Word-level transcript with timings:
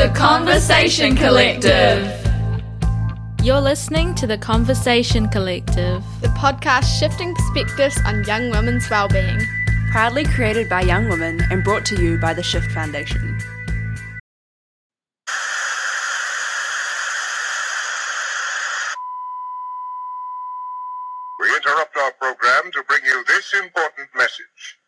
The 0.00 0.08
Conversation 0.14 1.14
Collective. 1.14 2.08
You're 3.44 3.60
listening 3.60 4.14
to 4.14 4.26
The 4.26 4.38
Conversation 4.38 5.28
Collective, 5.28 6.02
the 6.22 6.28
podcast 6.28 6.98
shifting 6.98 7.34
perspectives 7.34 8.00
on 8.06 8.24
young 8.24 8.48
women's 8.48 8.88
well-being. 8.88 9.38
Proudly 9.90 10.24
created 10.24 10.70
by 10.70 10.80
young 10.80 11.10
women 11.10 11.42
and 11.50 11.62
brought 11.62 11.84
to 11.84 12.02
you 12.02 12.16
by 12.16 12.32
the 12.32 12.42
Shift 12.42 12.70
Foundation. 12.72 13.38
We 21.38 21.54
interrupt 21.56 21.94
our 21.98 22.12
program 22.12 22.72
to 22.72 22.82
bring 22.88 23.04
you 23.04 23.22
this 23.28 23.52
important 23.52 24.08
message. 24.16 24.78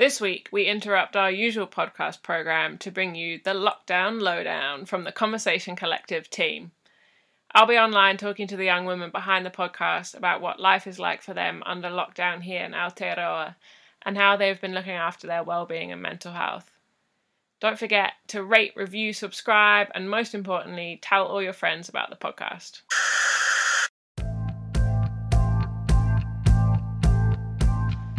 This 0.00 0.18
week, 0.18 0.48
we 0.50 0.64
interrupt 0.64 1.14
our 1.14 1.30
usual 1.30 1.66
podcast 1.66 2.22
program 2.22 2.78
to 2.78 2.90
bring 2.90 3.14
you 3.14 3.38
the 3.44 3.50
Lockdown 3.50 4.22
Lowdown 4.22 4.86
from 4.86 5.04
the 5.04 5.12
Conversation 5.12 5.76
Collective 5.76 6.30
team. 6.30 6.70
I'll 7.52 7.66
be 7.66 7.76
online 7.76 8.16
talking 8.16 8.46
to 8.46 8.56
the 8.56 8.64
young 8.64 8.86
women 8.86 9.10
behind 9.10 9.44
the 9.44 9.50
podcast 9.50 10.16
about 10.16 10.40
what 10.40 10.58
life 10.58 10.86
is 10.86 10.98
like 10.98 11.20
for 11.20 11.34
them 11.34 11.62
under 11.66 11.88
lockdown 11.88 12.40
here 12.40 12.64
in 12.64 12.72
Aotearoa 12.72 13.56
and 14.00 14.16
how 14.16 14.38
they've 14.38 14.58
been 14.58 14.72
looking 14.72 14.94
after 14.94 15.26
their 15.26 15.42
well-being 15.42 15.92
and 15.92 16.00
mental 16.00 16.32
health. 16.32 16.70
Don't 17.60 17.78
forget 17.78 18.14
to 18.28 18.42
rate, 18.42 18.72
review, 18.76 19.12
subscribe, 19.12 19.88
and 19.94 20.08
most 20.08 20.34
importantly, 20.34 20.98
tell 21.02 21.26
all 21.26 21.42
your 21.42 21.52
friends 21.52 21.90
about 21.90 22.08
the 22.08 22.16
podcast. 22.16 22.80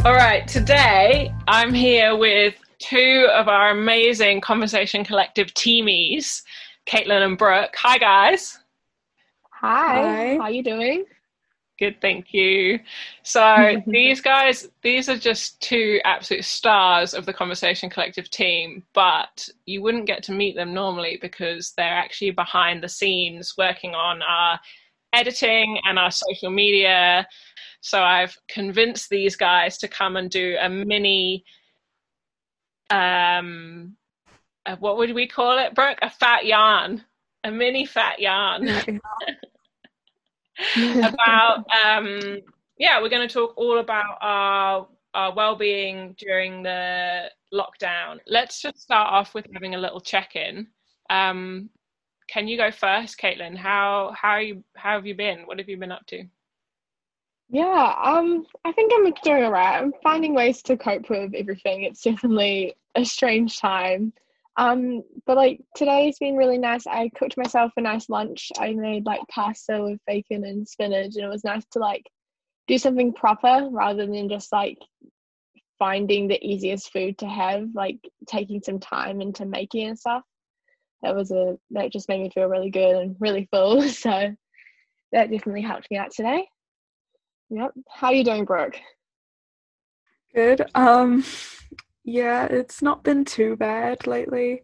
All 0.03 0.15
right, 0.15 0.47
today 0.47 1.31
I'm 1.47 1.75
here 1.75 2.15
with 2.17 2.55
two 2.79 3.27
of 3.31 3.47
our 3.47 3.69
amazing 3.69 4.41
Conversation 4.41 5.05
Collective 5.05 5.53
teamies, 5.53 6.41
Kaitlyn 6.87 7.23
and 7.23 7.37
Brooke. 7.37 7.75
Hi, 7.77 7.99
guys. 7.99 8.57
Hi. 9.51 10.01
Hi. 10.01 10.35
How 10.37 10.41
are 10.41 10.51
you 10.51 10.63
doing? 10.63 11.05
Good, 11.77 12.01
thank 12.01 12.33
you. 12.33 12.79
So 13.21 13.79
these 13.85 14.21
guys, 14.21 14.67
these 14.81 15.07
are 15.07 15.19
just 15.19 15.61
two 15.61 15.99
absolute 16.03 16.45
stars 16.45 17.13
of 17.13 17.27
the 17.27 17.33
Conversation 17.33 17.87
Collective 17.87 18.27
team, 18.31 18.81
but 18.95 19.47
you 19.67 19.83
wouldn't 19.83 20.07
get 20.07 20.23
to 20.23 20.31
meet 20.31 20.55
them 20.55 20.73
normally 20.73 21.19
because 21.21 21.73
they're 21.77 21.85
actually 21.85 22.31
behind 22.31 22.81
the 22.81 22.89
scenes 22.89 23.53
working 23.55 23.93
on 23.93 24.23
our 24.23 24.59
editing 25.13 25.79
and 25.85 25.99
our 25.99 26.11
social 26.11 26.49
media. 26.49 27.27
So 27.81 28.01
I've 28.01 28.37
convinced 28.47 29.09
these 29.09 29.35
guys 29.35 29.77
to 29.79 29.87
come 29.87 30.15
and 30.15 30.29
do 30.29 30.57
a 30.59 30.69
mini 30.69 31.43
um 32.89 33.95
uh, 34.65 34.75
what 34.75 34.97
would 34.97 35.15
we 35.15 35.27
call 35.27 35.57
it, 35.57 35.73
Brooke? 35.73 35.97
A 36.03 36.09
fat 36.09 36.45
yarn. 36.45 37.03
A 37.43 37.49
mini 37.49 37.85
fat 37.85 38.19
yarn. 38.19 38.69
about 41.03 41.65
um 41.85 42.39
yeah 42.77 43.01
we're 43.01 43.09
going 43.09 43.27
to 43.27 43.33
talk 43.33 43.53
all 43.57 43.79
about 43.79 44.17
our 44.21 44.87
our 45.13 45.33
well-being 45.33 46.15
during 46.17 46.63
the 46.63 47.29
lockdown 47.53 48.17
let's 48.27 48.61
just 48.61 48.79
start 48.79 49.11
off 49.11 49.33
with 49.33 49.45
having 49.53 49.75
a 49.75 49.77
little 49.77 49.99
check-in 49.99 50.67
um 51.09 51.69
can 52.31 52.47
you 52.47 52.57
go 52.57 52.71
first 52.71 53.19
kaitlyn 53.19 53.55
how 53.55 54.13
how 54.19 54.37
you 54.37 54.63
how 54.75 54.95
have 54.95 55.05
you 55.05 55.15
been 55.15 55.41
what 55.41 55.59
have 55.59 55.69
you 55.69 55.77
been 55.77 55.91
up 55.91 56.05
to 56.07 56.23
Yeah, 57.53 57.95
um, 58.01 58.45
I 58.63 58.71
think 58.71 58.93
I'm 58.95 59.11
doing 59.23 59.43
alright. 59.43 59.81
I'm 59.81 59.91
finding 60.01 60.33
ways 60.33 60.61
to 60.63 60.77
cope 60.77 61.09
with 61.09 61.33
everything. 61.35 61.83
It's 61.83 62.01
definitely 62.01 62.75
a 62.95 63.03
strange 63.03 63.59
time. 63.59 64.13
Um, 64.55 65.03
but 65.25 65.35
like 65.35 65.59
today's 65.75 66.17
been 66.17 66.37
really 66.37 66.57
nice. 66.57 66.87
I 66.87 67.09
cooked 67.13 67.35
myself 67.35 67.73
a 67.75 67.81
nice 67.81 68.07
lunch. 68.07 68.51
I 68.57 68.73
made 68.73 69.05
like 69.05 69.21
pasta 69.29 69.81
with 69.83 69.99
bacon 70.07 70.45
and 70.45 70.65
spinach, 70.67 71.15
and 71.15 71.25
it 71.25 71.29
was 71.29 71.43
nice 71.43 71.65
to 71.73 71.79
like 71.79 72.03
do 72.67 72.77
something 72.77 73.13
proper 73.13 73.67
rather 73.69 74.05
than 74.05 74.29
just 74.29 74.53
like 74.53 74.77
finding 75.77 76.29
the 76.29 76.41
easiest 76.45 76.93
food 76.93 77.17
to 77.17 77.27
have, 77.27 77.67
like 77.73 77.99
taking 78.27 78.61
some 78.61 78.79
time 78.79 79.19
into 79.19 79.45
making 79.45 79.89
and 79.89 79.99
stuff. 79.99 80.23
That 81.03 81.15
was 81.15 81.31
a 81.31 81.57
that 81.71 81.91
just 81.91 82.09
made 82.09 82.21
me 82.21 82.29
feel 82.29 82.47
really 82.47 82.69
good 82.69 82.95
and 82.95 83.15
really 83.19 83.47
full. 83.51 83.81
So 83.89 84.35
that 85.11 85.29
definitely 85.29 85.61
helped 85.61 85.87
me 85.91 85.97
out 85.97 86.11
today. 86.11 86.47
Yep. 87.49 87.71
How 87.89 88.07
are 88.07 88.13
you 88.13 88.23
doing, 88.23 88.45
Brooke? 88.45 88.77
Good. 90.33 90.63
Um 90.75 91.23
yeah, 92.03 92.45
it's 92.45 92.81
not 92.81 93.03
been 93.03 93.25
too 93.25 93.55
bad 93.55 94.07
lately. 94.07 94.63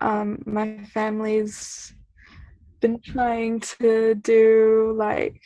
Um 0.00 0.42
my 0.44 0.84
family's 0.92 1.94
been 2.80 3.00
trying 3.00 3.60
to 3.60 4.14
do 4.16 4.94
like 4.98 5.40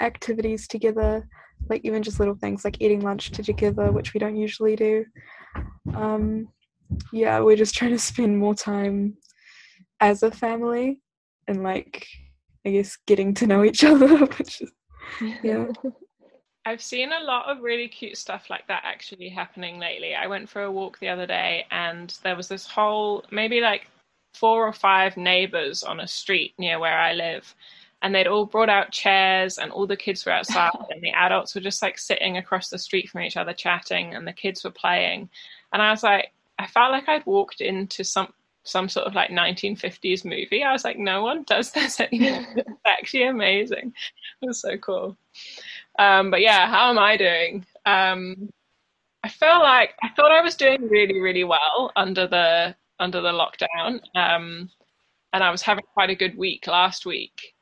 activities 0.00 0.66
together, 0.66 1.28
like 1.68 1.82
even 1.84 2.02
just 2.02 2.18
little 2.18 2.36
things 2.36 2.64
like 2.64 2.80
eating 2.80 3.00
lunch 3.00 3.30
together, 3.32 3.92
which 3.92 4.14
we 4.14 4.20
don't 4.20 4.36
usually 4.36 4.76
do. 4.76 5.04
Um 5.94 6.48
yeah, 7.12 7.40
we're 7.40 7.56
just 7.56 7.74
trying 7.74 7.92
to 7.92 7.98
spend 7.98 8.38
more 8.38 8.54
time 8.54 9.16
as 10.00 10.22
a 10.22 10.30
family 10.30 11.00
and 11.46 11.62
like 11.62 12.06
I 12.64 12.70
guess 12.70 12.96
getting 13.06 13.34
to 13.34 13.46
know 13.46 13.64
each 13.64 13.84
other, 13.84 14.16
which 14.26 14.62
is 14.62 14.72
yeah. 15.42 15.66
I've 16.66 16.82
seen 16.82 17.10
a 17.12 17.24
lot 17.24 17.50
of 17.50 17.62
really 17.62 17.88
cute 17.88 18.18
stuff 18.18 18.50
like 18.50 18.66
that 18.68 18.82
actually 18.84 19.30
happening 19.30 19.78
lately. 19.78 20.14
I 20.14 20.26
went 20.26 20.48
for 20.48 20.62
a 20.62 20.70
walk 20.70 20.98
the 20.98 21.08
other 21.08 21.26
day 21.26 21.64
and 21.70 22.14
there 22.22 22.36
was 22.36 22.48
this 22.48 22.66
whole, 22.66 23.24
maybe 23.30 23.60
like 23.60 23.86
four 24.34 24.66
or 24.66 24.72
five 24.72 25.16
neighbors 25.16 25.82
on 25.82 26.00
a 26.00 26.06
street 26.06 26.52
near 26.58 26.78
where 26.78 26.98
I 26.98 27.14
live. 27.14 27.54
And 28.02 28.14
they'd 28.14 28.26
all 28.26 28.46
brought 28.46 28.68
out 28.68 28.92
chairs 28.92 29.58
and 29.58 29.72
all 29.72 29.86
the 29.86 29.96
kids 29.96 30.24
were 30.24 30.32
outside 30.32 30.70
and 30.90 31.02
the 31.02 31.12
adults 31.12 31.54
were 31.54 31.60
just 31.62 31.82
like 31.82 31.98
sitting 31.98 32.36
across 32.36 32.68
the 32.68 32.78
street 32.78 33.08
from 33.08 33.22
each 33.22 33.38
other 33.38 33.54
chatting 33.54 34.14
and 34.14 34.26
the 34.26 34.32
kids 34.32 34.62
were 34.62 34.70
playing. 34.70 35.30
And 35.72 35.80
I 35.80 35.90
was 35.90 36.02
like, 36.02 36.32
I 36.58 36.66
felt 36.66 36.92
like 36.92 37.08
I'd 37.08 37.24
walked 37.24 37.62
into 37.62 38.04
some 38.04 38.34
some 38.64 38.88
sort 38.88 39.06
of 39.06 39.14
like 39.14 39.30
1950s 39.30 40.24
movie. 40.24 40.62
I 40.62 40.72
was 40.72 40.84
like, 40.84 40.98
no 40.98 41.22
one 41.22 41.44
does 41.44 41.70
this 41.72 42.00
anymore. 42.00 42.44
it's 42.56 42.70
actually 42.86 43.24
amazing. 43.24 43.92
It 44.42 44.46
was 44.46 44.60
so 44.60 44.76
cool. 44.78 45.16
Um, 45.98 46.30
but 46.30 46.40
yeah, 46.40 46.68
how 46.68 46.90
am 46.90 46.98
I 46.98 47.16
doing? 47.16 47.64
Um, 47.86 48.50
I 49.22 49.28
feel 49.28 49.60
like 49.60 49.94
I 50.02 50.08
thought 50.10 50.32
I 50.32 50.40
was 50.40 50.56
doing 50.56 50.88
really, 50.88 51.20
really 51.20 51.44
well 51.44 51.92
under 51.96 52.26
the 52.26 52.74
under 52.98 53.20
the 53.20 53.32
lockdown, 53.32 54.00
um, 54.14 54.70
and 55.32 55.42
I 55.42 55.50
was 55.50 55.62
having 55.62 55.84
quite 55.94 56.10
a 56.10 56.14
good 56.14 56.36
week 56.36 56.66
last 56.66 57.06
week. 57.06 57.54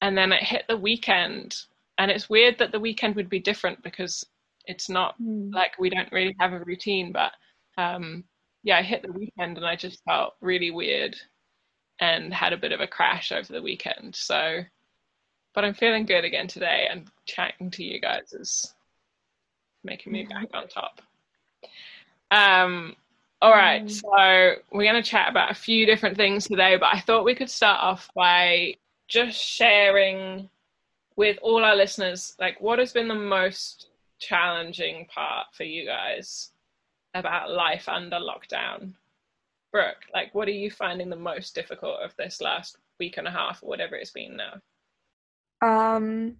And 0.00 0.16
then 0.16 0.32
it 0.32 0.42
hit 0.42 0.64
the 0.68 0.76
weekend, 0.76 1.56
and 1.98 2.10
it's 2.10 2.30
weird 2.30 2.58
that 2.58 2.72
the 2.72 2.80
weekend 2.80 3.16
would 3.16 3.28
be 3.28 3.40
different 3.40 3.82
because 3.82 4.24
it's 4.66 4.88
not 4.88 5.14
like 5.20 5.78
we 5.78 5.90
don't 5.90 6.12
really 6.12 6.36
have 6.38 6.52
a 6.52 6.60
routine. 6.60 7.12
But 7.12 7.32
um, 7.76 8.24
yeah, 8.68 8.76
I 8.76 8.82
hit 8.82 9.02
the 9.02 9.12
weekend, 9.12 9.56
and 9.56 9.66
I 9.66 9.76
just 9.76 10.04
felt 10.04 10.34
really 10.42 10.70
weird, 10.70 11.16
and 12.00 12.34
had 12.34 12.52
a 12.52 12.58
bit 12.58 12.72
of 12.72 12.80
a 12.80 12.86
crash 12.86 13.32
over 13.32 13.50
the 13.50 13.62
weekend. 13.62 14.14
So 14.14 14.62
but 15.54 15.64
I'm 15.64 15.74
feeling 15.74 16.04
good 16.04 16.24
again 16.24 16.46
today, 16.46 16.86
and 16.90 17.10
chatting 17.24 17.70
to 17.72 17.82
you 17.82 18.00
guys 18.00 18.32
is 18.32 18.74
making 19.82 20.12
me 20.12 20.24
back 20.24 20.48
on 20.52 20.68
top. 20.68 21.00
Um, 22.30 22.94
all 23.40 23.52
right, 23.52 23.90
so 23.90 24.54
we're 24.70 24.90
going 24.90 25.02
to 25.02 25.10
chat 25.10 25.30
about 25.30 25.50
a 25.50 25.54
few 25.54 25.86
different 25.86 26.16
things 26.16 26.46
today, 26.46 26.76
but 26.76 26.94
I 26.94 27.00
thought 27.00 27.24
we 27.24 27.34
could 27.34 27.48
start 27.48 27.82
off 27.82 28.10
by 28.14 28.74
just 29.08 29.42
sharing 29.42 30.50
with 31.16 31.38
all 31.40 31.64
our 31.64 31.74
listeners, 31.74 32.36
like, 32.38 32.60
what 32.60 32.78
has 32.78 32.92
been 32.92 33.08
the 33.08 33.14
most 33.14 33.88
challenging 34.18 35.06
part 35.06 35.46
for 35.54 35.64
you 35.64 35.86
guys 35.86 36.52
about 37.14 37.50
life 37.50 37.88
under 37.88 38.16
lockdown? 38.16 38.94
Brooke, 39.72 40.04
like, 40.14 40.34
what 40.34 40.48
are 40.48 40.52
you 40.52 40.70
finding 40.70 41.10
the 41.10 41.16
most 41.16 41.54
difficult 41.54 42.00
of 42.00 42.14
this 42.16 42.40
last 42.40 42.78
week 42.98 43.18
and 43.18 43.28
a 43.28 43.30
half, 43.30 43.62
or 43.62 43.68
whatever 43.68 43.96
it's 43.96 44.10
been 44.10 44.36
now? 44.36 44.60
Um, 45.60 46.36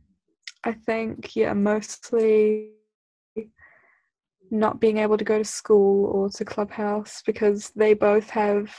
I 0.65 0.73
think 0.73 1.37
yeah, 1.37 1.53
mostly 1.53 2.70
not 4.50 4.81
being 4.81 4.97
able 4.99 5.19
to 5.19 5.25
go 5.25 5.38
to 5.38 5.44
school 5.44 6.06
or 6.06 6.31
to 6.31 6.44
clubhouse 6.44 7.23
because 7.26 7.71
they 7.76 7.93
both 7.93 8.31
have 8.31 8.75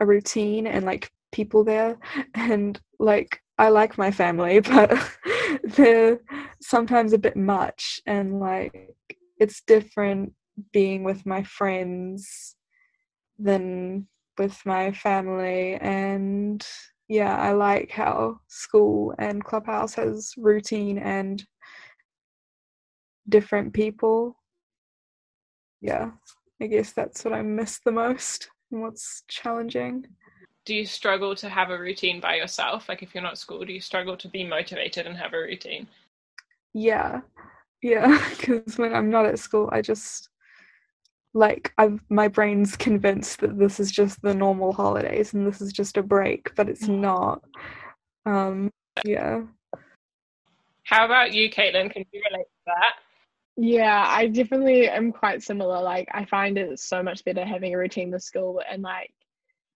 a 0.00 0.06
routine 0.06 0.66
and 0.66 0.86
like 0.86 1.10
people 1.32 1.62
there, 1.62 1.98
and 2.34 2.80
like 2.98 3.40
I 3.58 3.68
like 3.68 3.98
my 3.98 4.10
family, 4.10 4.60
but 4.60 4.98
they're 5.64 6.20
sometimes 6.62 7.12
a 7.12 7.18
bit 7.18 7.36
much, 7.36 8.00
and 8.06 8.40
like 8.40 8.96
it's 9.38 9.62
different 9.62 10.32
being 10.72 11.04
with 11.04 11.26
my 11.26 11.42
friends 11.42 12.56
than 13.38 14.06
with 14.38 14.58
my 14.64 14.92
family 14.92 15.74
and 15.74 16.66
yeah, 17.10 17.36
I 17.36 17.50
like 17.50 17.90
how 17.90 18.38
school 18.46 19.12
and 19.18 19.44
clubhouse 19.44 19.94
has 19.94 20.32
routine 20.38 20.96
and 20.96 21.44
different 23.28 23.72
people. 23.72 24.36
Yeah. 25.80 26.12
I 26.62 26.66
guess 26.66 26.92
that's 26.92 27.24
what 27.24 27.34
I 27.34 27.42
miss 27.42 27.80
the 27.84 27.90
most 27.90 28.48
and 28.70 28.82
what's 28.82 29.24
challenging. 29.28 30.06
Do 30.64 30.72
you 30.72 30.86
struggle 30.86 31.34
to 31.34 31.48
have 31.48 31.70
a 31.70 31.78
routine 31.78 32.20
by 32.20 32.36
yourself? 32.36 32.88
Like 32.88 33.02
if 33.02 33.12
you're 33.12 33.24
not 33.24 33.38
school, 33.38 33.64
do 33.64 33.72
you 33.72 33.80
struggle 33.80 34.16
to 34.16 34.28
be 34.28 34.44
motivated 34.44 35.06
and 35.06 35.16
have 35.16 35.32
a 35.32 35.38
routine? 35.38 35.88
Yeah, 36.74 37.22
yeah, 37.82 38.24
because 38.38 38.78
when 38.78 38.94
I'm 38.94 39.10
not 39.10 39.26
at 39.26 39.40
school, 39.40 39.68
I 39.72 39.82
just 39.82 40.29
like 41.32 41.72
I've 41.78 42.00
my 42.08 42.28
brain's 42.28 42.76
convinced 42.76 43.40
that 43.40 43.58
this 43.58 43.78
is 43.78 43.90
just 43.90 44.20
the 44.22 44.34
normal 44.34 44.72
holidays 44.72 45.32
and 45.32 45.46
this 45.46 45.60
is 45.60 45.72
just 45.72 45.96
a 45.96 46.02
break, 46.02 46.54
but 46.54 46.68
it's 46.68 46.88
not. 46.88 47.42
Um, 48.26 48.70
yeah. 49.04 49.42
How 50.84 51.04
about 51.04 51.32
you, 51.32 51.48
Kaitlyn? 51.50 51.90
Can 51.92 52.04
you 52.12 52.22
relate 52.30 52.44
to 52.44 52.64
that? 52.66 52.94
Yeah, 53.56 54.04
I 54.08 54.26
definitely 54.26 54.88
am 54.88 55.12
quite 55.12 55.42
similar. 55.42 55.80
Like, 55.82 56.08
I 56.12 56.24
find 56.24 56.58
it 56.58 56.80
so 56.80 57.02
much 57.02 57.24
better 57.24 57.44
having 57.44 57.74
a 57.74 57.78
routine 57.78 58.10
with 58.10 58.22
school 58.22 58.60
and 58.68 58.82
like 58.82 59.12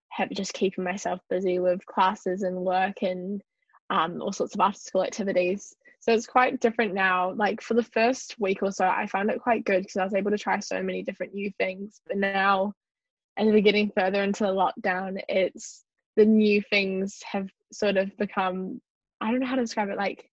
have 0.09 0.29
just 0.31 0.53
keeping 0.53 0.83
myself 0.83 1.19
busy 1.29 1.59
with 1.59 1.85
classes 1.85 2.41
and 2.41 2.57
work 2.57 3.01
and 3.01 3.41
um, 3.89 4.21
all 4.21 4.31
sorts 4.31 4.55
of 4.55 4.61
after 4.61 4.79
school 4.79 5.03
activities. 5.03 5.75
So 6.05 6.13
it's 6.13 6.27
quite 6.27 6.59
different 6.59 6.93
now. 6.93 7.33
Like 7.33 7.61
for 7.61 7.73
the 7.73 7.81
first 7.81 8.35
week 8.37 8.61
or 8.61 8.71
so, 8.71 8.85
I 8.85 9.07
found 9.07 9.31
it 9.31 9.41
quite 9.41 9.65
good 9.65 9.81
because 9.81 9.97
I 9.97 10.03
was 10.03 10.13
able 10.13 10.29
to 10.29 10.37
try 10.37 10.59
so 10.59 10.83
many 10.83 11.01
different 11.01 11.33
new 11.33 11.49
things. 11.57 11.99
But 12.05 12.17
now, 12.17 12.73
as 13.37 13.47
we're 13.47 13.61
getting 13.61 13.91
further 13.97 14.21
into 14.21 14.43
the 14.43 14.51
lockdown, 14.51 15.19
it's 15.27 15.83
the 16.15 16.25
new 16.25 16.61
things 16.69 17.23
have 17.25 17.49
sort 17.73 17.97
of 17.97 18.15
become 18.17 18.79
I 19.19 19.31
don't 19.31 19.39
know 19.39 19.47
how 19.47 19.55
to 19.55 19.63
describe 19.63 19.89
it. 19.89 19.97
Like 19.97 20.29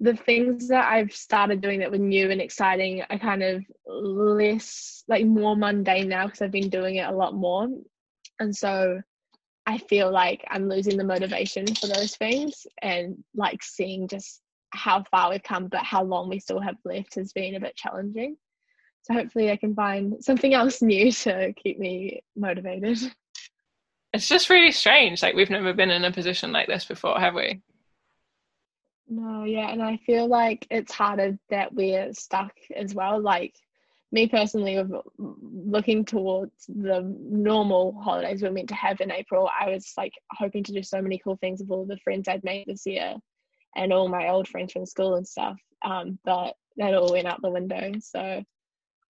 the 0.00 0.16
things 0.16 0.68
that 0.68 0.92
I've 0.92 1.14
started 1.14 1.62
doing 1.62 1.80
that 1.80 1.90
were 1.90 1.96
new 1.96 2.30
and 2.30 2.40
exciting 2.40 3.02
are 3.08 3.18
kind 3.18 3.42
of 3.42 3.64
less 3.86 5.02
like 5.08 5.24
more 5.24 5.56
mundane 5.56 6.10
now 6.10 6.26
because 6.26 6.42
I've 6.42 6.50
been 6.50 6.68
doing 6.68 6.96
it 6.96 7.08
a 7.08 7.16
lot 7.16 7.34
more. 7.34 7.68
And 8.38 8.54
so 8.54 9.00
I 9.64 9.78
feel 9.78 10.12
like 10.12 10.44
I'm 10.50 10.68
losing 10.68 10.98
the 10.98 11.04
motivation 11.04 11.66
for 11.74 11.86
those 11.86 12.16
things 12.16 12.66
and 12.82 13.24
like 13.34 13.62
seeing 13.62 14.06
just 14.06 14.42
how 14.72 15.04
far 15.10 15.30
we've 15.30 15.42
come, 15.42 15.68
but 15.68 15.84
how 15.84 16.02
long 16.02 16.28
we 16.28 16.38
still 16.38 16.60
have 16.60 16.76
left 16.84 17.14
has 17.14 17.32
been 17.32 17.54
a 17.54 17.60
bit 17.60 17.76
challenging. 17.76 18.36
So 19.02 19.14
hopefully 19.14 19.50
I 19.50 19.56
can 19.56 19.74
find 19.74 20.22
something 20.22 20.54
else 20.54 20.82
new 20.82 21.10
to 21.24 21.52
keep 21.54 21.78
me 21.78 22.22
motivated. 22.36 23.12
It's 24.12 24.28
just 24.28 24.50
really 24.50 24.72
strange. 24.72 25.22
Like 25.22 25.34
we've 25.34 25.50
never 25.50 25.72
been 25.72 25.90
in 25.90 26.04
a 26.04 26.12
position 26.12 26.52
like 26.52 26.66
this 26.66 26.84
before, 26.84 27.18
have 27.18 27.34
we? 27.34 27.62
No, 29.08 29.44
yeah, 29.44 29.70
and 29.70 29.82
I 29.82 29.96
feel 30.06 30.28
like 30.28 30.66
it's 30.70 30.92
harder 30.92 31.36
that 31.48 31.74
we're 31.74 32.12
stuck 32.12 32.52
as 32.76 32.94
well. 32.94 33.20
Like 33.20 33.54
me 34.12 34.28
personally, 34.28 34.76
of 34.76 34.92
looking 35.18 36.04
towards 36.04 36.52
the 36.68 37.02
normal 37.20 38.00
holidays 38.00 38.42
we're 38.42 38.52
meant 38.52 38.68
to 38.68 38.74
have 38.74 39.00
in 39.00 39.10
April, 39.10 39.48
I 39.48 39.70
was 39.70 39.92
like 39.96 40.12
hoping 40.32 40.62
to 40.64 40.72
do 40.72 40.82
so 40.82 41.02
many 41.02 41.18
cool 41.18 41.36
things 41.36 41.60
with 41.60 41.70
all 41.70 41.86
the 41.86 41.96
friends 41.98 42.28
I'd 42.28 42.44
made 42.44 42.66
this 42.66 42.86
year 42.86 43.16
and 43.76 43.92
all 43.92 44.08
my 44.08 44.28
old 44.28 44.48
friends 44.48 44.72
from 44.72 44.86
school 44.86 45.14
and 45.16 45.26
stuff. 45.26 45.58
Um, 45.84 46.18
but 46.24 46.54
that 46.76 46.94
all 46.94 47.12
went 47.12 47.26
out 47.26 47.42
the 47.42 47.50
window. 47.50 47.92
So 48.00 48.42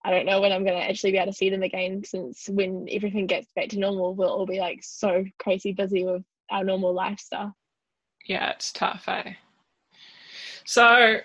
I 0.05 0.11
don't 0.11 0.27
know 0.27 0.41
when 0.41 0.53
I'm 0.53 0.65
going 0.65 0.79
to 0.79 0.89
actually 0.89 1.13
be 1.13 1.19
able 1.19 1.33
to 1.33 1.37
see 1.37 1.51
them 1.51 1.63
again 1.63 2.03
since 2.05 2.49
when 2.49 2.87
everything 2.91 3.27
gets 3.27 3.49
back 3.55 3.69
to 3.71 3.79
normal, 3.79 4.15
we'll 4.15 4.31
all 4.31 4.47
be 4.47 4.61
like 4.61 4.81
so 4.83 5.25
crazy 5.39 5.73
busy 5.73 6.05
with 6.05 6.23
our 6.51 6.65
normal 6.65 6.95
life 6.95 7.21
stuff. 7.21 7.53
Yeah, 8.27 8.51
it's 8.51 8.73
tough, 8.73 9.05
eh? 9.09 9.35
So, 10.65 11.19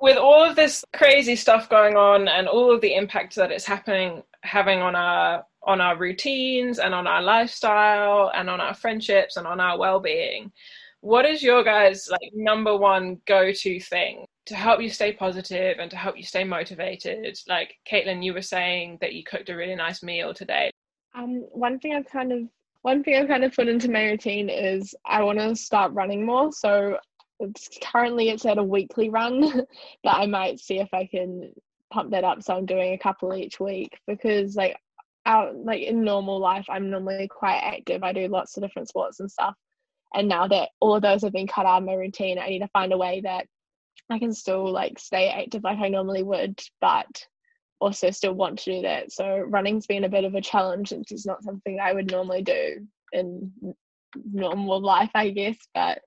with 0.00 0.16
all 0.16 0.42
of 0.42 0.56
this 0.56 0.84
crazy 0.94 1.36
stuff 1.36 1.68
going 1.68 1.96
on 1.96 2.28
and 2.28 2.48
all 2.48 2.74
of 2.74 2.80
the 2.80 2.94
impact 2.94 3.36
that 3.36 3.52
it's 3.52 3.66
happening 3.66 4.22
having 4.42 4.80
on 4.80 4.94
our 4.94 5.44
on 5.62 5.80
our 5.80 5.96
routines 5.96 6.78
and 6.78 6.94
on 6.94 7.06
our 7.06 7.20
lifestyle 7.22 8.30
and 8.34 8.48
on 8.48 8.60
our 8.60 8.72
friendships 8.72 9.36
and 9.36 9.46
on 9.46 9.60
our 9.60 9.78
well-being 9.78 10.50
what 11.00 11.24
is 11.24 11.42
your 11.42 11.64
guys 11.64 12.08
like 12.10 12.30
number 12.34 12.76
one 12.76 13.20
go-to 13.26 13.80
thing 13.80 14.26
to 14.46 14.54
help 14.54 14.82
you 14.82 14.90
stay 14.90 15.12
positive 15.12 15.78
and 15.78 15.90
to 15.90 15.96
help 15.96 16.16
you 16.16 16.24
stay 16.24 16.44
motivated? 16.44 17.38
Like 17.48 17.76
kaitlyn 17.90 18.22
you 18.22 18.34
were 18.34 18.42
saying 18.42 18.98
that 19.00 19.14
you 19.14 19.24
cooked 19.24 19.48
a 19.48 19.56
really 19.56 19.74
nice 19.74 20.02
meal 20.02 20.34
today. 20.34 20.70
Um 21.14 21.46
one 21.52 21.78
thing 21.78 21.94
i've 21.94 22.06
kind 22.06 22.32
of 22.32 22.42
one 22.82 23.02
thing 23.02 23.16
i've 23.16 23.28
kind 23.28 23.44
of 23.44 23.54
put 23.54 23.68
into 23.68 23.90
my 23.90 24.04
routine 24.04 24.48
is 24.48 24.94
i 25.06 25.22
want 25.22 25.38
to 25.38 25.56
start 25.56 25.92
running 25.92 26.24
more. 26.24 26.52
So 26.52 26.98
it's 27.38 27.70
currently 27.82 28.28
it's 28.28 28.44
at 28.44 28.58
a 28.58 28.62
weekly 28.62 29.08
run 29.08 29.40
but 30.04 30.10
i 30.10 30.26
might 30.26 30.60
see 30.60 30.78
if 30.78 30.92
i 30.92 31.06
can 31.06 31.50
pump 31.90 32.10
that 32.10 32.24
up. 32.24 32.42
So 32.42 32.56
i'm 32.56 32.66
doing 32.66 32.92
a 32.92 32.98
couple 32.98 33.34
each 33.34 33.58
week 33.58 33.98
because 34.06 34.54
like 34.54 34.76
out 35.24 35.56
like 35.56 35.82
in 35.82 36.02
normal 36.02 36.38
life 36.38 36.66
i'm 36.68 36.90
normally 36.90 37.28
quite 37.28 37.60
active. 37.62 38.02
I 38.02 38.12
do 38.12 38.28
lots 38.28 38.56
of 38.56 38.62
different 38.62 38.88
sports 38.88 39.20
and 39.20 39.30
stuff 39.30 39.54
and 40.14 40.28
now 40.28 40.46
that 40.48 40.70
all 40.80 40.94
of 40.94 41.02
those 41.02 41.22
have 41.22 41.32
been 41.32 41.46
cut 41.46 41.66
out 41.66 41.78
of 41.78 41.84
my 41.84 41.94
routine 41.94 42.38
i 42.38 42.48
need 42.48 42.60
to 42.60 42.68
find 42.68 42.92
a 42.92 42.98
way 42.98 43.20
that 43.20 43.46
i 44.10 44.18
can 44.18 44.32
still 44.32 44.70
like 44.70 44.98
stay 44.98 45.28
active 45.28 45.64
like 45.64 45.78
i 45.78 45.88
normally 45.88 46.22
would 46.22 46.60
but 46.80 47.26
also 47.80 48.10
still 48.10 48.34
want 48.34 48.58
to 48.58 48.74
do 48.74 48.82
that. 48.82 49.10
So 49.10 49.38
running's 49.48 49.86
been 49.86 50.04
a 50.04 50.08
bit 50.08 50.24
of 50.24 50.34
a 50.34 50.40
challenge 50.40 50.92
it's 50.92 51.26
not 51.26 51.42
something 51.42 51.80
i 51.80 51.92
would 51.92 52.10
normally 52.10 52.42
do 52.42 52.86
in 53.12 53.52
normal 54.30 54.80
life 54.80 55.10
i 55.14 55.30
guess 55.30 55.56
but 55.74 56.00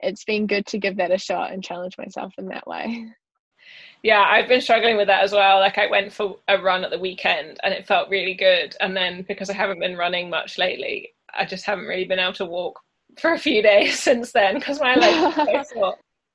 it's 0.00 0.24
been 0.24 0.46
good 0.46 0.66
to 0.66 0.78
give 0.78 0.96
that 0.96 1.10
a 1.10 1.18
shot 1.18 1.52
and 1.52 1.64
challenge 1.64 1.96
myself 1.96 2.34
in 2.38 2.48
that 2.48 2.66
way. 2.66 3.06
Yeah 4.02 4.24
i've 4.28 4.48
been 4.48 4.60
struggling 4.60 4.96
with 4.96 5.06
that 5.06 5.24
as 5.24 5.32
well. 5.32 5.60
Like 5.60 5.78
i 5.78 5.86
went 5.86 6.12
for 6.12 6.36
a 6.48 6.60
run 6.60 6.84
at 6.84 6.90
the 6.90 6.98
weekend 6.98 7.58
and 7.62 7.72
it 7.72 7.86
felt 7.86 8.10
really 8.10 8.34
good. 8.34 8.76
And 8.80 8.96
then 8.96 9.24
because 9.26 9.50
i 9.50 9.54
haven't 9.54 9.80
been 9.80 9.96
running 9.96 10.28
much 10.28 10.58
lately 10.58 11.10
i 11.34 11.44
just 11.44 11.66
haven't 11.66 11.86
really 11.86 12.04
been 12.04 12.18
able 12.18 12.32
to 12.34 12.44
walk 12.44 12.80
for 13.18 13.32
a 13.32 13.38
few 13.38 13.62
days 13.62 13.98
since 14.00 14.32
then 14.32 14.54
because 14.54 14.80
my 14.80 14.94
legs 14.94 15.72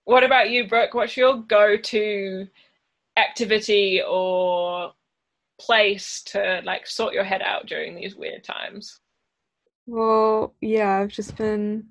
What 0.05 0.23
about 0.23 0.49
you, 0.49 0.67
Brooke? 0.67 0.95
What's 0.95 1.15
your 1.15 1.37
go-to 1.37 2.47
activity 3.17 4.01
or 4.01 4.93
place 5.59 6.23
to 6.25 6.61
like 6.65 6.87
sort 6.87 7.13
your 7.13 7.23
head 7.23 7.41
out 7.43 7.67
during 7.67 7.95
these 7.95 8.15
weird 8.15 8.43
times? 8.43 8.99
Well, 9.85 10.55
yeah, 10.59 10.97
I've 10.97 11.09
just 11.09 11.37
been 11.37 11.85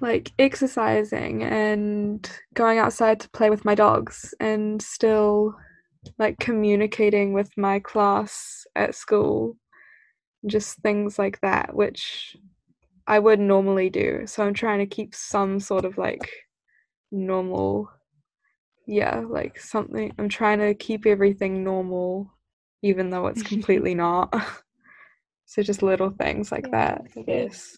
like 0.00 0.32
exercising 0.38 1.42
and 1.42 2.30
going 2.54 2.78
outside 2.78 3.20
to 3.20 3.30
play 3.30 3.50
with 3.50 3.64
my 3.64 3.74
dogs 3.74 4.34
and 4.40 4.80
still 4.80 5.54
like 6.18 6.38
communicating 6.38 7.32
with 7.32 7.50
my 7.56 7.78
class 7.80 8.66
at 8.76 8.94
school 8.94 9.56
just 10.46 10.78
things 10.80 11.18
like 11.18 11.40
that 11.40 11.74
which 11.74 12.36
I 13.06 13.18
would 13.18 13.40
normally 13.40 13.90
do. 13.90 14.26
So 14.26 14.44
I'm 14.44 14.54
trying 14.54 14.78
to 14.80 14.86
keep 14.86 15.14
some 15.14 15.60
sort 15.60 15.84
of 15.84 15.98
like 15.98 16.30
normal 17.12 17.90
yeah, 18.86 19.20
like 19.28 19.58
something 19.58 20.12
I'm 20.18 20.28
trying 20.28 20.58
to 20.60 20.74
keep 20.74 21.06
everything 21.06 21.64
normal 21.64 22.30
even 22.82 23.10
though 23.10 23.26
it's 23.28 23.42
completely 23.54 23.94
not. 23.94 24.34
so 25.46 25.62
just 25.62 25.82
little 25.82 26.10
things 26.10 26.52
like 26.52 26.66
yeah, 26.66 26.70
that, 26.72 27.02
I 27.16 27.22
guess. 27.22 27.76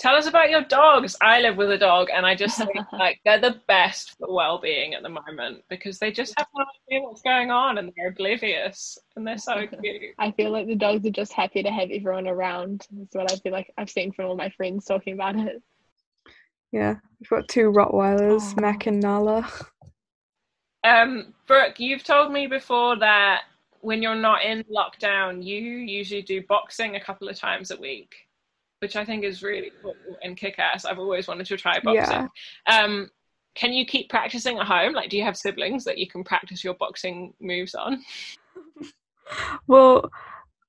Tell 0.00 0.14
us 0.14 0.26
about 0.26 0.48
your 0.48 0.62
dogs. 0.62 1.14
I 1.20 1.42
live 1.42 1.58
with 1.58 1.70
a 1.70 1.76
dog, 1.76 2.08
and 2.10 2.24
I 2.24 2.34
just 2.34 2.56
think 2.56 2.70
like 2.92 3.20
they're 3.26 3.38
the 3.38 3.60
best 3.68 4.16
for 4.16 4.34
well-being 4.34 4.94
at 4.94 5.02
the 5.02 5.10
moment 5.10 5.62
because 5.68 5.98
they 5.98 6.10
just 6.10 6.32
have 6.38 6.46
no 6.56 6.64
idea 6.88 7.06
what's 7.06 7.20
going 7.20 7.50
on 7.50 7.76
and 7.76 7.92
they're 7.94 8.08
oblivious 8.08 8.96
and 9.14 9.26
they're 9.26 9.36
so 9.36 9.66
cute. 9.82 10.14
I 10.18 10.30
feel 10.30 10.52
like 10.52 10.66
the 10.66 10.74
dogs 10.74 11.06
are 11.06 11.10
just 11.10 11.34
happy 11.34 11.62
to 11.62 11.70
have 11.70 11.90
everyone 11.90 12.26
around. 12.26 12.86
That's 12.90 13.14
what 13.14 13.30
I 13.30 13.36
feel 13.36 13.52
like 13.52 13.70
I've 13.76 13.90
seen 13.90 14.10
from 14.10 14.24
all 14.24 14.36
my 14.36 14.48
friends 14.48 14.86
talking 14.86 15.12
about 15.12 15.36
it. 15.36 15.62
Yeah, 16.72 16.94
we've 17.20 17.28
got 17.28 17.48
two 17.48 17.70
Rottweilers, 17.70 18.54
oh. 18.56 18.60
Mac 18.62 18.86
and 18.86 19.00
Nala. 19.00 19.46
Um, 20.82 21.34
Brooke, 21.46 21.78
you've 21.78 22.04
told 22.04 22.32
me 22.32 22.46
before 22.46 22.98
that 23.00 23.42
when 23.82 24.00
you're 24.00 24.14
not 24.14 24.46
in 24.46 24.64
lockdown, 24.74 25.44
you 25.44 25.60
usually 25.60 26.22
do 26.22 26.42
boxing 26.48 26.96
a 26.96 27.00
couple 27.00 27.28
of 27.28 27.38
times 27.38 27.70
a 27.70 27.76
week 27.76 28.14
which 28.80 28.96
I 28.96 29.04
think 29.04 29.24
is 29.24 29.42
really 29.42 29.70
cool 29.80 29.94
and 30.22 30.36
kick 30.36 30.58
ass. 30.58 30.84
I've 30.84 30.98
always 30.98 31.28
wanted 31.28 31.46
to 31.46 31.56
try 31.56 31.78
boxing. 31.80 32.28
Yeah. 32.66 32.78
Um, 32.78 33.10
can 33.54 33.72
you 33.72 33.84
keep 33.84 34.08
practicing 34.08 34.58
at 34.58 34.66
home? 34.66 34.94
Like, 34.94 35.10
do 35.10 35.16
you 35.16 35.22
have 35.22 35.36
siblings 35.36 35.84
that 35.84 35.98
you 35.98 36.08
can 36.08 36.24
practice 36.24 36.64
your 36.64 36.74
boxing 36.74 37.34
moves 37.40 37.74
on? 37.74 38.02
well, 39.66 40.10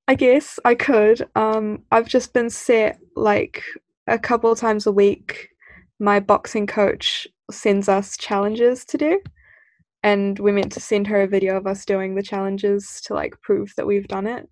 I 0.08 0.14
guess 0.14 0.58
I 0.64 0.74
could. 0.74 1.26
Um, 1.36 1.84
I've 1.90 2.08
just 2.08 2.34
been 2.34 2.50
set 2.50 2.98
like 3.16 3.62
a 4.06 4.18
couple 4.18 4.54
times 4.56 4.86
a 4.86 4.92
week. 4.92 5.48
My 5.98 6.20
boxing 6.20 6.66
coach 6.66 7.26
sends 7.50 7.88
us 7.88 8.16
challenges 8.16 8.84
to 8.86 8.98
do, 8.98 9.22
and 10.02 10.38
we're 10.38 10.52
meant 10.52 10.72
to 10.72 10.80
send 10.80 11.06
her 11.06 11.22
a 11.22 11.28
video 11.28 11.56
of 11.56 11.66
us 11.66 11.86
doing 11.86 12.14
the 12.14 12.22
challenges 12.22 13.00
to 13.06 13.14
like 13.14 13.40
prove 13.40 13.72
that 13.76 13.86
we've 13.86 14.08
done 14.08 14.26
it, 14.26 14.48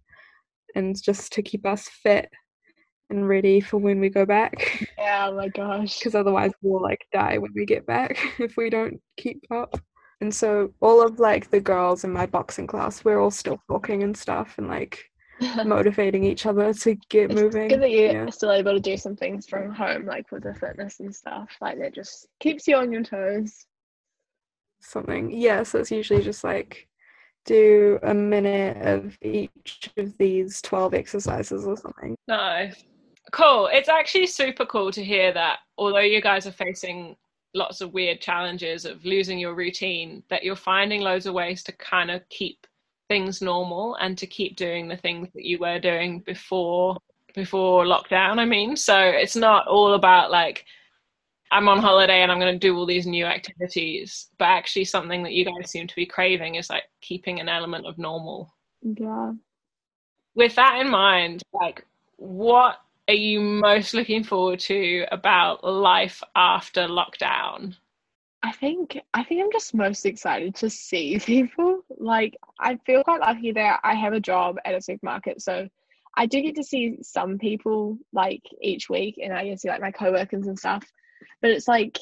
and 0.76 0.96
just 1.02 1.32
to 1.32 1.42
keep 1.42 1.66
us 1.66 1.88
fit 1.88 2.30
and 3.10 3.28
ready 3.28 3.60
for 3.60 3.78
when 3.78 4.00
we 4.00 4.08
go 4.08 4.24
back. 4.24 4.86
Yeah, 4.98 5.28
oh 5.30 5.34
my 5.36 5.48
gosh. 5.48 5.98
Because 5.98 6.14
otherwise 6.14 6.52
we'll 6.62 6.82
like 6.82 7.04
die 7.12 7.38
when 7.38 7.52
we 7.54 7.64
get 7.66 7.86
back 7.86 8.18
if 8.38 8.56
we 8.56 8.70
don't 8.70 9.00
keep 9.16 9.44
up. 9.50 9.78
And 10.20 10.34
so 10.34 10.72
all 10.80 11.00
of 11.02 11.18
like 11.18 11.50
the 11.50 11.60
girls 11.60 12.04
in 12.04 12.12
my 12.12 12.26
boxing 12.26 12.66
class, 12.66 13.04
we're 13.04 13.20
all 13.20 13.30
still 13.30 13.58
talking 13.68 14.02
and 14.02 14.16
stuff 14.16 14.56
and 14.58 14.68
like 14.68 15.02
motivating 15.64 16.24
each 16.24 16.44
other 16.44 16.74
to 16.74 16.94
get 17.08 17.30
It's 17.30 17.40
moving. 17.40 17.68
good 17.68 17.80
that 17.82 17.90
you're 17.90 18.12
Yeah. 18.12 18.30
still 18.30 18.52
able 18.52 18.72
to 18.74 18.80
do 18.80 18.96
some 18.98 19.16
things 19.16 19.46
from 19.48 19.72
home, 19.72 20.04
like 20.04 20.30
with 20.30 20.42
the 20.42 20.54
fitness 20.54 21.00
and 21.00 21.14
stuff. 21.14 21.48
Like 21.60 21.78
that 21.78 21.94
just 21.94 22.28
keeps 22.40 22.68
you 22.68 22.76
on 22.76 22.92
your 22.92 23.02
toes. 23.02 23.64
Something. 24.82 25.30
Yeah, 25.30 25.62
so 25.62 25.78
it's 25.78 25.90
usually 25.90 26.22
just 26.22 26.44
like 26.44 26.86
do 27.46 27.98
a 28.02 28.12
minute 28.12 28.76
of 28.86 29.16
each 29.22 29.90
of 29.96 30.16
these 30.18 30.60
12 30.62 30.92
exercises 30.94 31.66
or 31.66 31.76
something. 31.76 32.14
Nice. 32.28 32.84
Cool. 33.32 33.68
It's 33.72 33.88
actually 33.88 34.26
super 34.26 34.66
cool 34.66 34.90
to 34.92 35.04
hear 35.04 35.32
that 35.32 35.60
although 35.78 35.98
you 36.00 36.20
guys 36.20 36.46
are 36.46 36.52
facing 36.52 37.16
lots 37.54 37.80
of 37.80 37.92
weird 37.92 38.20
challenges 38.20 38.84
of 38.84 39.04
losing 39.04 39.38
your 39.38 39.54
routine, 39.54 40.22
that 40.30 40.44
you're 40.44 40.56
finding 40.56 41.00
loads 41.00 41.26
of 41.26 41.34
ways 41.34 41.62
to 41.64 41.72
kind 41.72 42.10
of 42.10 42.28
keep 42.28 42.66
things 43.08 43.42
normal 43.42 43.96
and 43.96 44.16
to 44.18 44.26
keep 44.26 44.56
doing 44.56 44.86
the 44.86 44.96
things 44.96 45.28
that 45.34 45.44
you 45.44 45.58
were 45.58 45.78
doing 45.80 46.20
before 46.20 46.96
before 47.34 47.84
lockdown, 47.84 48.38
I 48.38 48.44
mean. 48.44 48.76
So 48.76 48.98
it's 48.98 49.36
not 49.36 49.66
all 49.68 49.94
about 49.94 50.30
like 50.30 50.64
I'm 51.52 51.68
on 51.68 51.78
holiday 51.78 52.22
and 52.22 52.30
I'm 52.30 52.38
going 52.38 52.52
to 52.52 52.58
do 52.58 52.76
all 52.76 52.86
these 52.86 53.06
new 53.06 53.24
activities, 53.24 54.28
but 54.38 54.44
actually 54.46 54.84
something 54.84 55.22
that 55.24 55.32
you 55.32 55.44
guys 55.44 55.70
seem 55.70 55.86
to 55.88 55.96
be 55.96 56.06
craving 56.06 56.54
is 56.56 56.70
like 56.70 56.84
keeping 57.00 57.40
an 57.40 57.48
element 57.48 57.86
of 57.86 57.98
normal 57.98 58.54
Yeah. 58.82 59.32
with 60.34 60.54
that 60.54 60.80
in 60.80 60.88
mind, 60.88 61.42
like 61.52 61.84
what 62.16 62.80
are 63.10 63.14
you 63.14 63.40
most 63.40 63.92
looking 63.92 64.22
forward 64.22 64.60
to 64.60 65.04
about 65.10 65.64
life 65.64 66.22
after 66.36 66.86
lockdown? 66.86 67.74
I 68.40 68.52
think 68.52 69.00
I 69.12 69.24
think 69.24 69.42
I'm 69.42 69.50
just 69.50 69.74
most 69.74 70.06
excited 70.06 70.54
to 70.56 70.70
see 70.70 71.18
people. 71.24 71.82
Like 71.98 72.36
I 72.60 72.76
feel 72.86 73.02
quite 73.02 73.20
lucky 73.20 73.50
that 73.52 73.80
I 73.82 73.94
have 73.94 74.12
a 74.12 74.20
job 74.20 74.58
at 74.64 74.76
a 74.76 74.80
supermarket, 74.80 75.42
so 75.42 75.68
I 76.16 76.26
do 76.26 76.40
get 76.40 76.54
to 76.54 76.62
see 76.62 76.98
some 77.02 77.38
people 77.38 77.98
like 78.12 78.42
each 78.62 78.88
week, 78.88 79.18
and 79.20 79.32
I 79.32 79.44
get 79.44 79.52
to 79.54 79.58
see 79.58 79.68
like 79.68 79.80
my 79.80 79.90
coworkers 79.90 80.46
and 80.46 80.56
stuff. 80.56 80.84
But 81.42 81.50
it's 81.50 81.66
like 81.66 81.98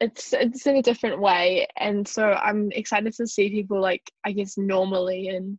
it's 0.00 0.32
it's 0.32 0.66
in 0.66 0.76
a 0.76 0.82
different 0.82 1.20
way, 1.20 1.66
and 1.76 2.08
so 2.08 2.24
I'm 2.32 2.72
excited 2.72 3.12
to 3.16 3.26
see 3.26 3.50
people 3.50 3.82
like 3.82 4.10
I 4.24 4.32
guess 4.32 4.56
normally 4.56 5.28
and 5.28 5.58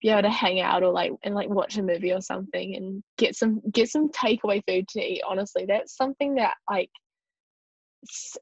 be 0.00 0.10
able 0.10 0.22
to 0.22 0.30
hang 0.30 0.60
out 0.60 0.82
or 0.82 0.92
like 0.92 1.12
and 1.22 1.34
like 1.34 1.48
watch 1.48 1.76
a 1.76 1.82
movie 1.82 2.12
or 2.12 2.20
something 2.20 2.76
and 2.76 3.02
get 3.16 3.34
some 3.34 3.60
get 3.72 3.88
some 3.88 4.10
takeaway 4.10 4.62
food 4.68 4.86
to 4.88 5.00
eat. 5.00 5.22
Honestly, 5.28 5.64
that's 5.66 5.96
something 5.96 6.36
that 6.36 6.54
like 6.70 6.90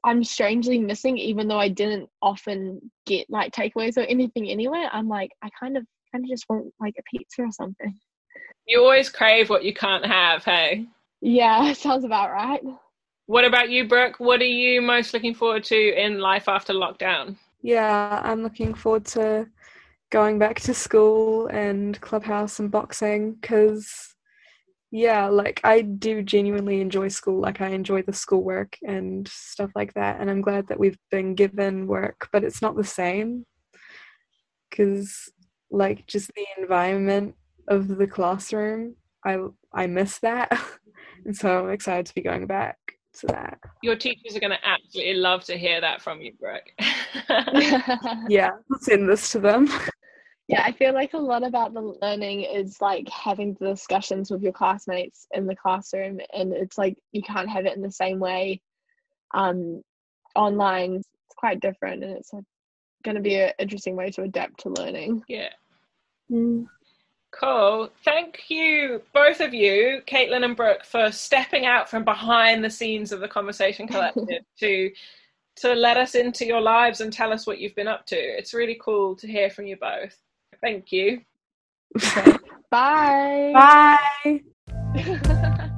i'm 0.03 0.23
strangely 0.23 0.77
missing, 0.77 1.17
even 1.17 1.47
though 1.47 1.59
I 1.59 1.69
didn't 1.69 2.09
often 2.21 2.79
get 3.05 3.27
like 3.29 3.51
takeaways 3.51 3.97
or 3.97 4.01
anything 4.01 4.49
anywhere. 4.49 4.89
I'm 4.91 5.09
like, 5.09 5.31
I 5.43 5.49
kind 5.59 5.77
of 5.77 5.85
kind 6.11 6.23
of 6.23 6.29
just 6.29 6.45
want 6.49 6.73
like 6.79 6.93
a 6.97 7.03
pizza 7.11 7.41
or 7.41 7.51
something. 7.51 7.97
You 8.67 8.81
always 8.81 9.09
crave 9.09 9.49
what 9.49 9.63
you 9.63 9.73
can't 9.73 10.05
have, 10.05 10.43
hey? 10.43 10.87
Yeah, 11.21 11.73
sounds 11.73 12.03
about 12.03 12.31
right. 12.31 12.61
What 13.25 13.45
about 13.45 13.69
you, 13.69 13.87
Brooke? 13.87 14.19
What 14.19 14.41
are 14.41 14.45
you 14.45 14.81
most 14.81 15.13
looking 15.13 15.33
forward 15.33 15.63
to 15.65 15.75
in 15.75 16.19
life 16.19 16.47
after 16.47 16.73
lockdown? 16.73 17.35
Yeah, 17.61 18.21
I'm 18.23 18.43
looking 18.43 18.73
forward 18.73 19.05
to 19.07 19.47
going 20.09 20.39
back 20.39 20.59
to 20.61 20.73
school 20.73 21.47
and 21.47 21.99
clubhouse 22.01 22.59
and 22.59 22.71
boxing 22.71 23.33
because, 23.33 24.15
yeah, 24.91 25.27
like 25.27 25.59
I 25.63 25.81
do 25.81 26.23
genuinely 26.23 26.81
enjoy 26.81 27.09
school. 27.09 27.41
Like 27.41 27.61
I 27.61 27.69
enjoy 27.69 28.03
the 28.03 28.13
schoolwork 28.13 28.77
and 28.85 29.27
stuff 29.27 29.71
like 29.75 29.93
that. 29.95 30.19
And 30.19 30.29
I'm 30.29 30.41
glad 30.41 30.67
that 30.67 30.79
we've 30.79 30.97
been 31.11 31.35
given 31.35 31.87
work, 31.87 32.29
but 32.31 32.43
it's 32.43 32.61
not 32.61 32.75
the 32.75 32.83
same 32.83 33.45
because, 34.69 35.31
like, 35.71 36.05
just 36.07 36.31
the 36.35 36.45
environment 36.57 37.35
of 37.67 37.87
the 37.87 38.07
classroom, 38.07 38.95
I 39.25 39.37
I 39.73 39.87
miss 39.87 40.19
that, 40.19 40.51
and 41.25 41.35
so 41.35 41.65
I'm 41.65 41.71
excited 41.71 42.05
to 42.07 42.15
be 42.15 42.21
going 42.21 42.47
back 42.47 42.77
to 43.19 43.27
that. 43.27 43.59
Your 43.81 43.95
teachers 43.95 44.35
are 44.35 44.39
going 44.39 44.51
to 44.51 44.67
absolutely 44.67 45.15
love 45.15 45.43
to 45.45 45.57
hear 45.57 45.81
that 45.81 46.01
from 46.01 46.21
you, 46.21 46.33
Brooke. 46.39 46.71
Yeah, 48.29 48.51
I'll 48.71 48.79
send 48.79 49.09
this 49.09 49.31
to 49.31 49.39
them. 49.39 49.69
Yeah, 50.47 50.63
I 50.63 50.71
feel 50.71 50.93
like 50.93 51.13
a 51.13 51.17
lot 51.17 51.43
about 51.43 51.73
the 51.73 51.97
learning 52.01 52.43
is 52.43 52.79
like 52.79 53.09
having 53.09 53.57
the 53.59 53.67
discussions 53.67 54.31
with 54.31 54.41
your 54.41 54.53
classmates 54.53 55.27
in 55.33 55.45
the 55.45 55.55
classroom, 55.55 56.19
and 56.33 56.53
it's 56.53 56.77
like 56.77 56.97
you 57.11 57.21
can't 57.21 57.49
have 57.49 57.65
it 57.65 57.75
in 57.75 57.81
the 57.81 57.91
same 57.91 58.19
way 58.19 58.61
um, 59.33 59.81
online. 60.35 60.95
It's 60.95 61.35
quite 61.35 61.59
different, 61.59 62.03
and 62.03 62.17
it's 62.17 62.31
going 63.03 63.15
to 63.15 63.21
be 63.21 63.35
an 63.35 63.51
interesting 63.59 63.97
way 63.97 64.09
to 64.11 64.23
adapt 64.23 64.61
to 64.61 64.69
learning. 64.69 65.21
yeah. 65.27 65.49
Mm. 66.31 66.67
Cool. 67.31 67.89
Thank 68.05 68.49
you, 68.49 69.01
both 69.13 69.41
of 69.41 69.53
you, 69.53 70.01
Kaitlyn 70.07 70.45
and 70.45 70.55
Brooke, 70.55 70.85
for 70.85 71.11
stepping 71.11 71.65
out 71.65 71.89
from 71.89 72.05
behind 72.05 72.63
the 72.63 72.69
scenes 72.69 73.11
of 73.11 73.19
the 73.19 73.27
Conversation 73.27 73.87
Collective 73.87 74.43
to 74.59 74.91
to 75.57 75.73
let 75.73 75.97
us 75.97 76.13
into 76.13 76.45
your 76.45 76.61
lives 76.61 77.01
and 77.01 77.11
tell 77.11 77.33
us 77.33 77.47
what 77.47 77.59
you've 77.59 77.75
been 77.75 77.87
up 77.87 78.05
to. 78.05 78.15
It's 78.15 78.53
really 78.53 78.79
cool 78.79 79.15
to 79.15 79.27
hear 79.27 79.49
from 79.49 79.65
you 79.65 79.75
both. 79.75 80.15
Thank 80.61 80.91
you. 80.91 81.21
Bye. 82.69 83.97
Bye. 84.23 84.41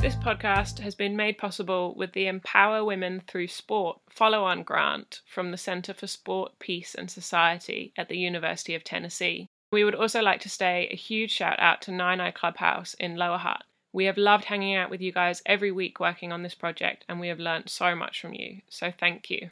This 0.00 0.14
podcast 0.14 0.78
has 0.78 0.94
been 0.94 1.16
made 1.16 1.38
possible 1.38 1.92
with 1.96 2.12
the 2.12 2.28
Empower 2.28 2.84
Women 2.84 3.20
Through 3.26 3.48
Sport 3.48 3.98
follow 4.08 4.44
on 4.44 4.62
grant 4.62 5.22
from 5.26 5.50
the 5.50 5.56
Center 5.56 5.92
for 5.92 6.06
Sport, 6.06 6.52
Peace 6.60 6.94
and 6.94 7.10
Society 7.10 7.92
at 7.96 8.08
the 8.08 8.16
University 8.16 8.76
of 8.76 8.84
Tennessee. 8.84 9.48
We 9.72 9.82
would 9.82 9.96
also 9.96 10.22
like 10.22 10.40
to 10.42 10.48
say 10.48 10.88
a 10.92 10.96
huge 10.96 11.32
shout 11.32 11.58
out 11.58 11.82
to 11.82 11.90
Naenae 11.90 12.32
Clubhouse 12.32 12.94
in 12.94 13.16
Lower 13.16 13.38
Hutt. 13.38 13.64
We 13.92 14.04
have 14.04 14.16
loved 14.16 14.44
hanging 14.44 14.76
out 14.76 14.88
with 14.88 15.00
you 15.00 15.10
guys 15.10 15.42
every 15.44 15.72
week 15.72 15.98
working 15.98 16.30
on 16.30 16.44
this 16.44 16.54
project, 16.54 17.04
and 17.08 17.18
we 17.18 17.26
have 17.26 17.40
learnt 17.40 17.68
so 17.68 17.96
much 17.96 18.20
from 18.20 18.34
you. 18.34 18.60
So 18.68 18.92
thank 18.92 19.30
you. 19.30 19.48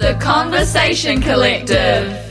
The 0.00 0.14
Conversation 0.14 1.20
Collective. 1.20 2.29